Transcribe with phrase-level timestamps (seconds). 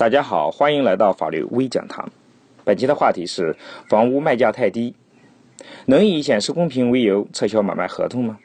[0.00, 2.10] 大家好，欢迎来到法律微讲堂。
[2.64, 3.54] 本期的话题是：
[3.86, 4.94] 房屋卖价太低，
[5.84, 8.38] 能以显示公平为由撤销买卖合同吗？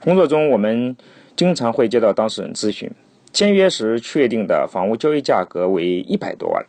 [0.00, 0.96] 工作中，我们
[1.36, 2.90] 经常会接到当事人咨询，
[3.30, 6.64] 签约时确定的房屋交易价格为一百多万，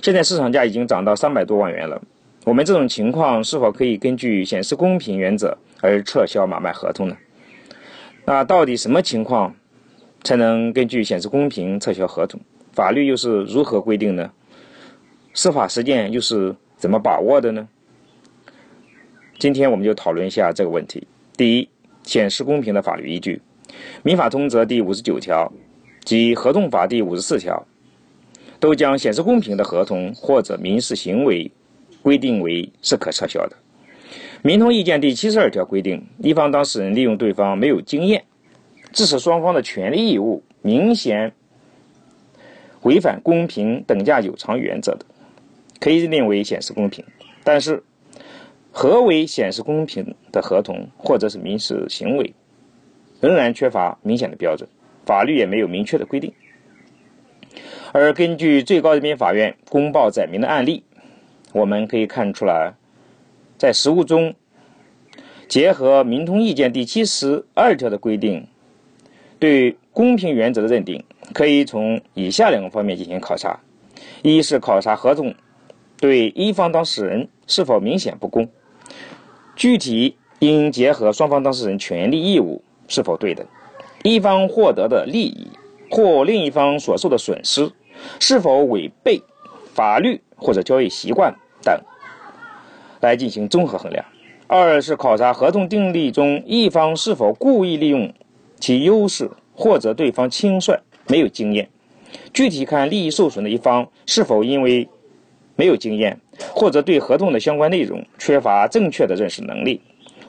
[0.00, 2.00] 现在市场价已经涨到三百多万元了。
[2.44, 7.16] 我们这种情况是否可以根据显示公平原则而撤销买卖合同呢？
[8.26, 9.56] 那到底什么情况
[10.22, 12.40] 才能根据显示公平撤销合同？
[12.76, 14.30] 法律又是如何规定呢？
[15.32, 17.66] 司法实践又是怎么把握的呢？
[19.38, 21.06] 今天我们就讨论一下这个问题。
[21.38, 21.70] 第一，
[22.02, 23.40] 显示公平的法律依据，
[24.02, 25.50] 《民法通则》第五十九条
[26.04, 27.66] 及《合同法》第五十四条，
[28.60, 31.50] 都将显示公平的合同或者民事行为
[32.02, 33.56] 规定为是可撤销的。
[34.42, 38.24] 《民通意见》第七十二条规定，一方当事人利用对方没有经验，
[38.92, 41.32] 致使双方的权利义务明显。
[42.82, 45.04] 违反公平等价有偿原则的，
[45.80, 47.04] 可以认定为显示公平。
[47.42, 47.82] 但是，
[48.70, 52.34] 何为显示公平的合同或者是民事行为，
[53.20, 54.68] 仍然缺乏明显的标准，
[55.04, 56.32] 法律也没有明确的规定。
[57.92, 60.84] 而根据最高人民法院公报载明的案例，
[61.52, 62.74] 我们可以看出来，
[63.56, 64.34] 在实务中，
[65.48, 68.46] 结合《民通意见》第七十二条的规定，
[69.38, 71.02] 对公平原则的认定。
[71.36, 73.60] 可以从以下两个方面进行考察：
[74.22, 75.34] 一是考察合同
[76.00, 78.48] 对一方当事人是否明显不公，
[79.54, 83.46] 具体应结合双方当事人权利义务是否对等，
[84.02, 85.50] 一方获得的利益
[85.90, 87.70] 或另一方所受的损失
[88.18, 89.20] 是否违背
[89.74, 91.78] 法律或者交易习惯等，
[93.02, 94.02] 来进行综合衡量；
[94.46, 98.14] 二是考察合同订立中一方是否故意利用
[98.58, 100.80] 其优势或者对方轻率。
[101.08, 101.68] 没有经验，
[102.32, 104.88] 具体看利益受损的一方是否因为
[105.54, 106.20] 没有经验，
[106.52, 109.80] 或者对合同的相关内容缺乏正确的认识能力，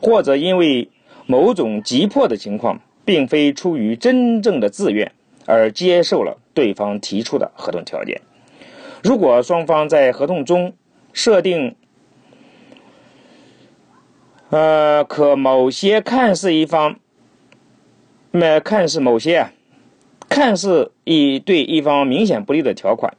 [0.02, 0.90] 或者因为
[1.26, 5.12] 某种急迫的情况，并非出于真正的自愿
[5.46, 8.22] 而接受了对方提出的合同条件。
[9.04, 10.74] 如果双方在合同中
[11.12, 11.76] 设定，
[14.50, 17.00] 呃，可某些看似一方，
[18.32, 19.48] 那看似某些。
[20.30, 23.12] 看似一对一方明显不利的条款，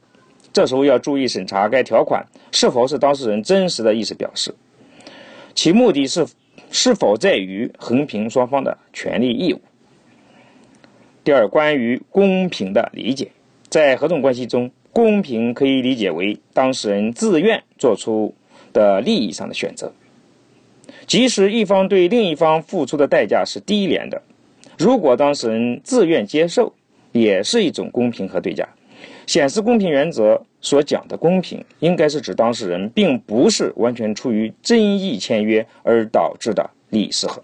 [0.53, 4.53] 这时候要注意审查该条款是否是当事人真实的意思表示，
[5.53, 6.25] 其目的是
[6.71, 9.61] 是否在于横平双方的权利义务。
[11.23, 13.31] 第二，关于公平的理解，
[13.69, 18.33] 在合同关系中，公平可以理解为当事人自愿做出
[18.71, 19.91] 的利益上的选择，
[21.05, 24.21] 即使一方对另一方付出的代价是低廉的，
[24.77, 26.73] 如果当事人自愿接受。
[27.11, 28.67] 也是一种公平和对价。
[29.25, 37.41] 显示公平原则所讲的公平，应该是指当事人并不是完全出于真意签约而导致的利益失衡，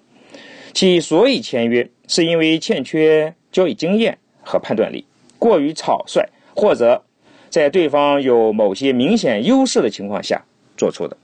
[0.74, 5.06] 其所以签约是因为欠缺交易经验和判断力，
[5.38, 7.04] 过于草率，或者
[7.50, 10.44] 在对方有某些明显优势的情况下
[10.76, 11.16] 做出的。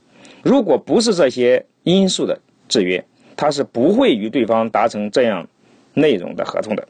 [0.44, 3.04] 如果不是这些因素的制约，
[3.36, 5.48] 他是不会与对方达成这样
[5.96, 6.88] 内容的合同的。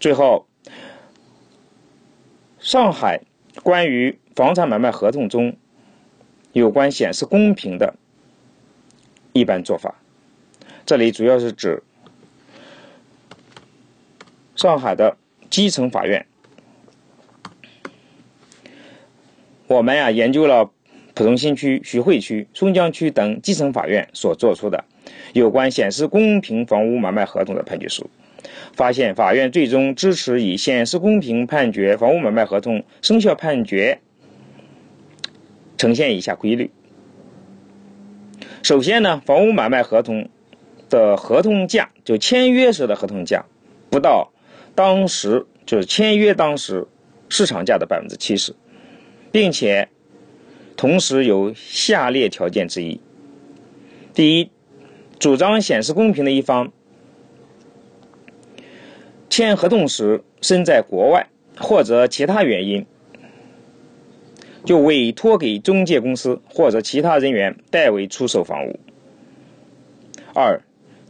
[0.00, 0.46] 最后，
[2.60, 3.20] 上海
[3.62, 5.56] 关于房产买卖合同中
[6.52, 7.94] 有关显示公平的
[9.32, 9.96] 一般做法，
[10.86, 11.82] 这里主要是指
[14.54, 15.16] 上海的
[15.50, 16.24] 基层法院。
[19.66, 20.64] 我们呀研究了
[21.14, 24.84] 浦东新区、徐汇区、松江区等基层法院所做出的
[25.32, 28.08] 有关显示公平房屋买卖合同的判决书。
[28.78, 34.00] 发现法院最终支持以显示公平判决房屋买卖合同生效判决，
[35.76, 36.70] 呈现以下规律。
[38.62, 40.28] 首先呢，房屋买卖合同
[40.88, 43.44] 的合同价就签约时的合同价
[43.90, 44.32] 不到
[44.76, 46.86] 当时就是签约当时
[47.28, 48.54] 市场价的百分之七十，
[49.32, 49.88] 并且
[50.76, 53.00] 同时有下列条件之一：
[54.14, 54.50] 第一，
[55.18, 56.72] 主张显示公平的一方。
[59.38, 62.84] 签合同时身在国外或者其他原因，
[64.64, 68.80] 就委托给中介公司或者其他人员代为出售房屋。
[70.34, 70.60] 二，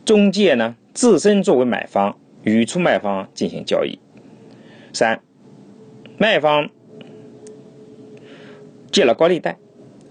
[0.05, 3.99] 中介呢自身作为买方与出卖方进行交易。
[4.93, 5.23] 三，
[6.19, 6.69] 卖方
[8.93, 9.57] 借了高利贷，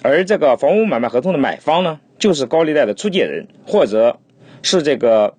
[0.01, 4.19] 而这个房屋买卖合同的买方呢就是高利贷的出借人，或者
[4.63, 5.35] 是这个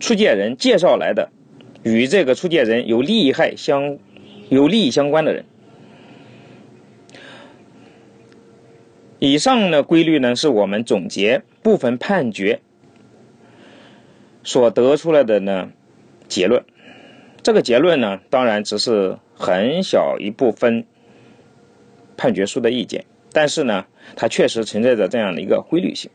[0.00, 1.30] 出借人介绍来的。
[1.86, 3.98] 与这个出借人有利害相
[4.48, 5.44] 有利益相关的人。
[9.20, 12.60] 以上的规律呢，是我们总结部分判决
[14.42, 15.70] 所得出来的呢
[16.26, 16.64] 结论。
[17.44, 20.84] 这个结论呢，当然只是很小一部分
[22.16, 23.86] 判决书的意见，但是呢，
[24.16, 26.10] 它确实存在着这样的一个规律性，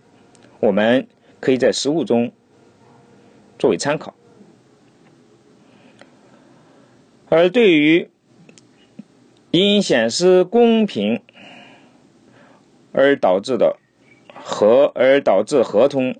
[0.59, 1.07] 我们
[1.39, 2.29] 可以在实务中
[3.57, 4.13] 作为参考。
[7.31, 8.09] 而对于
[9.51, 11.21] 因显示公平。
[12.93, 13.77] 而导致的
[14.33, 16.13] 和而导致合同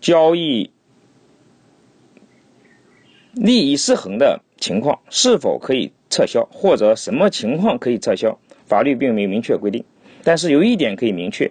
[0.00, 0.72] 交易
[3.32, 8.36] 利益失衡的情况，是否可以撤销，或者什么情况可以撤销？
[8.64, 9.84] 法律并没有明确规定。
[10.24, 11.48] 但是有一点可以明确，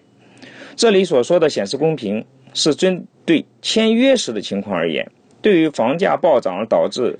[0.75, 5.09] 这里所说的显示公平，是针对签约时的情况而言。
[5.41, 7.17] 对于房价暴涨导致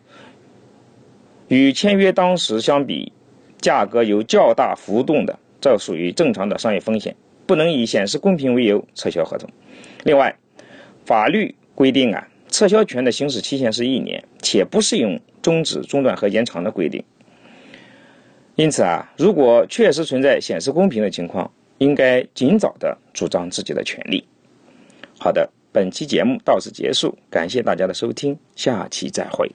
[1.48, 3.12] 与签约当时相比
[3.60, 5.40] 价格有较大浮动的。
[5.62, 7.16] 这属于正常的商业风险，
[7.48, 9.50] 不能以显示公平为由撤销合同。
[10.04, 10.36] 另外，
[11.06, 17.04] 法律规定啊，撤销权的行使期限是一年，且不适用终止、中断和延长的规定。
[18.56, 24.24] 因此啊，如果确实存在显示公平的情况，应该尽早的主张自己的权利。
[25.18, 29.50] 好的，本期节目到此结束，感谢大家的收听，下期再会。